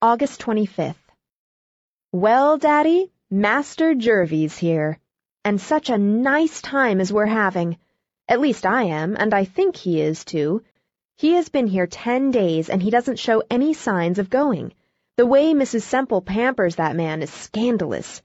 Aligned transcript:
August 0.00 0.40
25th. 0.40 0.94
Well, 2.12 2.56
Daddy, 2.56 3.10
Master 3.32 3.96
Jervie's 3.96 4.56
here. 4.56 5.00
And 5.44 5.60
such 5.60 5.90
a 5.90 5.98
nice 5.98 6.62
time 6.62 7.00
as 7.00 7.12
we're 7.12 7.26
having. 7.26 7.78
At 8.28 8.38
least 8.38 8.64
I 8.64 8.84
am, 8.84 9.16
and 9.18 9.34
I 9.34 9.44
think 9.44 9.74
he 9.74 10.00
is 10.00 10.24
too. 10.24 10.62
He 11.16 11.32
has 11.32 11.48
been 11.48 11.66
here 11.66 11.88
ten 11.88 12.30
days, 12.30 12.70
and 12.70 12.80
he 12.80 12.90
doesn't 12.90 13.18
show 13.18 13.42
any 13.50 13.74
signs 13.74 14.20
of 14.20 14.30
going. 14.30 14.72
The 15.16 15.26
way 15.26 15.52
Mrs. 15.52 15.82
Semple 15.82 16.22
pampers 16.22 16.76
that 16.76 16.94
man 16.94 17.20
is 17.20 17.30
scandalous. 17.30 18.22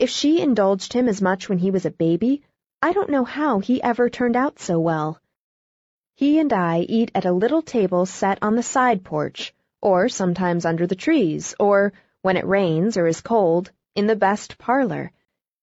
If 0.00 0.10
she 0.10 0.40
indulged 0.40 0.92
him 0.92 1.06
as 1.06 1.22
much 1.22 1.48
when 1.48 1.58
he 1.58 1.70
was 1.70 1.86
a 1.86 1.92
baby, 1.92 2.42
I 2.82 2.92
don't 2.92 3.10
know 3.10 3.24
how 3.24 3.60
he 3.60 3.80
ever 3.80 4.10
turned 4.10 4.34
out 4.34 4.58
so 4.58 4.80
well. 4.80 5.20
He 6.16 6.40
and 6.40 6.52
I 6.52 6.80
eat 6.80 7.12
at 7.14 7.26
a 7.26 7.30
little 7.30 7.62
table 7.62 8.06
set 8.06 8.40
on 8.42 8.56
the 8.56 8.62
side 8.64 9.04
porch, 9.04 9.54
or 9.82 10.08
sometimes 10.08 10.64
under 10.64 10.86
the 10.86 10.94
trees, 10.94 11.54
or, 11.58 11.92
when 12.22 12.36
it 12.36 12.46
rains 12.46 12.96
or 12.96 13.06
is 13.06 13.20
cold, 13.20 13.70
in 13.94 14.06
the 14.06 14.16
best 14.16 14.56
parlor. 14.56 15.12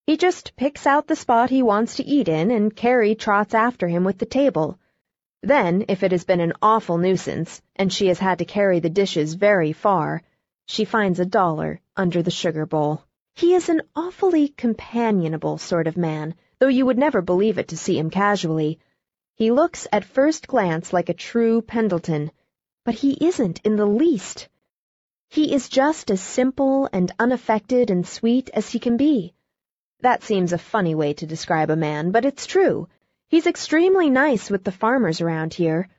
He 0.05 0.17
just 0.17 0.55
picks 0.55 0.85
out 0.85 1.07
the 1.07 1.15
spot 1.15 1.49
he 1.49 1.63
wants 1.63 1.95
to 1.95 2.05
eat 2.05 2.27
in, 2.27 2.51
and 2.51 2.75
Carrie 2.75 3.15
trots 3.15 3.53
after 3.53 3.87
him 3.87 4.03
with 4.03 4.17
the 4.17 4.25
table. 4.25 4.77
Then, 5.41 5.85
if 5.87 6.03
it 6.03 6.11
has 6.11 6.25
been 6.25 6.41
an 6.41 6.53
awful 6.61 6.97
nuisance, 6.97 7.61
and 7.75 7.93
she 7.93 8.07
has 8.07 8.19
had 8.19 8.39
to 8.39 8.45
carry 8.45 8.79
the 8.79 8.89
dishes 8.89 9.35
very 9.35 9.71
far, 9.71 10.21
she 10.65 10.83
finds 10.83 11.19
a 11.19 11.25
dollar 11.25 11.79
under 11.95 12.21
the 12.21 12.31
sugar 12.31 12.65
bowl. 12.65 13.03
He 13.35 13.53
is 13.53 13.69
an 13.69 13.83
awfully 13.95 14.49
companionable 14.49 15.57
sort 15.59 15.87
of 15.87 15.95
man, 15.95 16.35
though 16.59 16.67
you 16.67 16.85
would 16.85 16.97
never 16.97 17.21
believe 17.21 17.57
it 17.57 17.69
to 17.69 17.77
see 17.77 17.97
him 17.97 18.09
casually. 18.09 18.79
He 19.35 19.49
looks 19.49 19.87
at 19.93 20.03
first 20.03 20.47
glance 20.47 20.91
like 20.91 21.07
a 21.07 21.13
true 21.13 21.61
Pendleton, 21.61 22.31
but 22.83 22.95
he 22.95 23.17
isn't 23.21 23.59
in 23.63 23.75
the 23.75 23.85
least. 23.85 24.47
He 25.27 25.53
is 25.53 25.69
just 25.69 26.09
as 26.09 26.21
simple 26.21 26.89
and 26.91 27.11
unaffected 27.19 27.89
and 27.91 28.07
sweet 28.07 28.49
as 28.53 28.69
he 28.69 28.79
can 28.79 28.97
be. 28.97 29.33
That 30.01 30.23
seems 30.23 30.53
a 30.53 30.57
funny 30.57 30.95
way 30.95 31.13
to 31.13 31.27
describe 31.27 31.69
a 31.69 31.75
man, 31.75 32.11
but 32.11 32.25
it's 32.25 32.45
true. 32.45 32.87
He's 33.27 33.45
extremely 33.45 34.09
nice 34.09 34.49
with 34.49 34.63
the 34.63 34.71
farmers 34.71 35.21
around 35.21 35.53
here. 35.53 35.89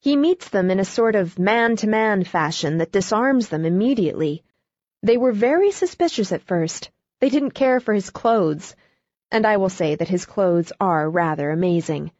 He 0.00 0.16
meets 0.16 0.48
them 0.48 0.70
in 0.70 0.80
a 0.80 0.84
sort 0.84 1.16
of 1.16 1.38
man-to-man 1.38 2.24
fashion 2.24 2.78
that 2.78 2.92
disarms 2.92 3.48
them 3.48 3.64
immediately. 3.64 4.44
They 5.02 5.16
were 5.16 5.32
very 5.32 5.72
suspicious 5.72 6.30
at 6.30 6.42
first. 6.42 6.90
They 7.20 7.30
didn't 7.30 7.52
care 7.52 7.80
for 7.80 7.94
his 7.94 8.10
clothes, 8.10 8.76
and 9.30 9.46
I 9.46 9.56
will 9.56 9.68
say 9.68 9.94
that 9.94 10.08
his 10.08 10.26
clothes 10.26 10.72
are 10.80 11.08
rather 11.08 11.50
amazing. 11.50 12.12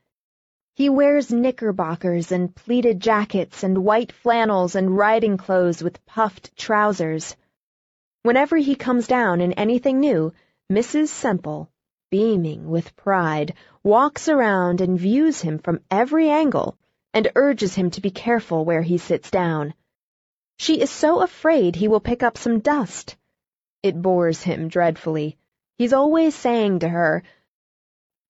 He 0.75 0.89
wears 0.89 1.31
knickerbockers 1.31 2.33
and 2.33 2.55
pleated 2.55 2.99
jackets 2.99 3.63
and 3.63 3.85
white 3.85 4.11
flannels 4.11 4.75
and 4.75 4.97
riding 4.97 5.37
clothes 5.37 5.83
with 5.83 6.05
puffed 6.07 6.57
trousers. 6.57 7.37
Whenever 8.23 8.57
he 8.57 8.75
comes 8.75 9.07
down 9.07 9.43
in 9.43 9.53
anything 9.53 10.01
new, 10.01 10.33
Mrs. 10.71 11.09
Semple, 11.09 11.71
beaming 12.11 12.71
with 12.71 12.97
pride, 12.97 13.53
walks 13.83 14.31
around 14.31 14.81
and 14.81 14.99
views 14.99 15.43
him 15.43 15.59
from 15.59 15.81
every 15.91 16.31
angle 16.31 16.79
and 17.13 17.31
urges 17.35 17.75
him 17.75 17.91
to 17.91 18.01
be 18.01 18.11
careful 18.11 18.65
where 18.65 18.83
he 18.83 18.97
sits 18.97 19.31
down. 19.31 19.75
She 20.57 20.81
is 20.81 20.91
so 20.91 21.21
afraid 21.21 21.77
he 21.77 21.89
will 21.89 22.01
pick 22.01 22.23
up 22.23 22.39
some 22.39 22.61
dust. 22.61 23.17
It 23.83 24.01
bores 24.01 24.43
him 24.43 24.69
dreadfully. 24.69 25.37
He's 25.77 25.93
always 25.93 26.35
saying 26.35 26.79
to 26.79 26.89
her, 26.89 27.23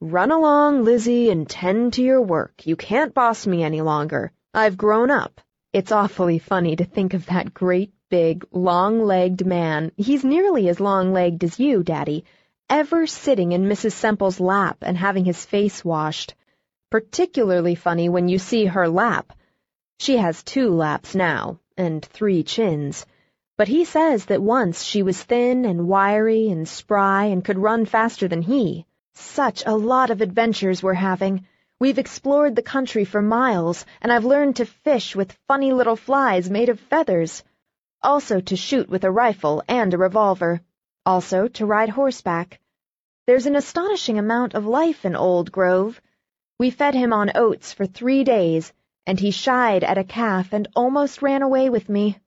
Run 0.04 0.32
along, 0.32 0.82
Lizzie, 0.82 1.30
and 1.30 1.48
tend 1.48 1.92
to 1.92 2.02
your 2.02 2.20
work. 2.20 2.66
You 2.66 2.74
can't 2.74 3.14
boss 3.14 3.46
me 3.46 3.62
any 3.62 3.82
longer. 3.82 4.32
I've 4.52 4.76
grown 4.76 5.12
up. 5.12 5.40
It's 5.72 5.92
awfully 5.92 6.40
funny 6.40 6.74
to 6.74 6.84
think 6.84 7.14
of 7.14 7.26
that 7.26 7.54
great, 7.54 7.92
big, 8.10 8.44
long-legged 8.50 9.46
man, 9.46 9.92
he's 9.96 10.24
nearly 10.24 10.68
as 10.68 10.80
long-legged 10.80 11.44
as 11.44 11.60
you, 11.60 11.84
Daddy, 11.84 12.24
ever 12.68 13.06
sitting 13.06 13.52
in 13.52 13.68
Mrs. 13.68 13.92
Semple's 13.92 14.40
lap 14.40 14.78
and 14.82 14.96
having 14.98 15.24
his 15.24 15.46
face 15.46 15.84
washed. 15.84 16.34
Particularly 16.90 17.76
funny 17.76 18.08
when 18.08 18.28
you 18.28 18.40
see 18.40 18.64
her 18.64 18.88
lap. 18.88 19.32
She 20.00 20.16
has 20.16 20.42
two 20.42 20.70
laps 20.70 21.14
now, 21.14 21.60
and 21.76 22.04
three 22.04 22.42
chins. 22.42 23.06
But 23.56 23.68
he 23.68 23.84
says 23.84 24.24
that 24.24 24.42
once 24.42 24.82
she 24.82 25.04
was 25.04 25.22
thin 25.22 25.64
and 25.64 25.86
wiry 25.86 26.48
and 26.48 26.68
spry 26.68 27.26
and 27.26 27.44
could 27.44 27.56
run 27.56 27.84
faster 27.84 28.26
than 28.26 28.42
he. 28.42 28.84
Such 29.14 29.62
a 29.66 29.76
lot 29.76 30.10
of 30.10 30.20
adventures 30.20 30.82
we're 30.82 30.94
having. 30.94 31.46
We've 31.80 31.98
explored 31.98 32.54
the 32.54 32.62
country 32.62 33.04
for 33.04 33.20
miles, 33.20 33.84
and 34.00 34.12
I've 34.12 34.24
learned 34.24 34.56
to 34.56 34.66
fish 34.66 35.16
with 35.16 35.38
funny 35.48 35.72
little 35.72 35.96
flies 35.96 36.50
made 36.50 36.68
of 36.68 36.78
feathers. 36.78 37.42
Also 38.02 38.40
to 38.40 38.56
shoot 38.56 38.88
with 38.88 39.04
a 39.04 39.10
rifle 39.10 39.62
and 39.68 39.92
a 39.92 39.98
revolver. 39.98 40.60
Also 41.04 41.48
to 41.48 41.66
ride 41.66 41.88
horseback. 41.88 42.60
There's 43.26 43.46
an 43.46 43.56
astonishing 43.56 44.18
amount 44.18 44.54
of 44.54 44.66
life 44.66 45.04
in 45.04 45.14
Old 45.14 45.52
Grove. 45.52 46.00
We 46.58 46.70
fed 46.70 46.94
him 46.94 47.12
on 47.12 47.32
oats 47.34 47.72
for 47.72 47.86
three 47.86 48.24
days, 48.24 48.72
and 49.06 49.18
he 49.18 49.30
shied 49.30 49.84
at 49.84 49.98
a 49.98 50.04
calf 50.04 50.52
and 50.52 50.68
almost 50.76 51.22
ran 51.22 51.42
away 51.42 51.70
with 51.70 51.88
me. 51.88 52.18